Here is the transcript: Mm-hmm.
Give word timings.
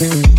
Mm-hmm. 0.00 0.33